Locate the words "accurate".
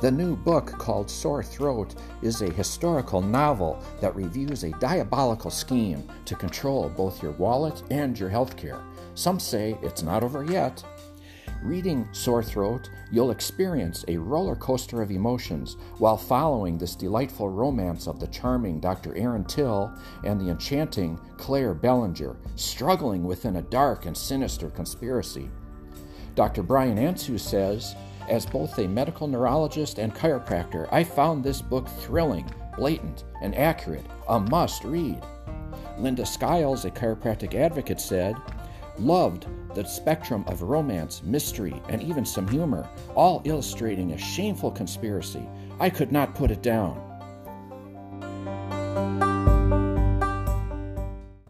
33.54-34.06